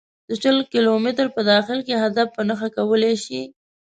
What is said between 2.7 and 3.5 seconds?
کولای شي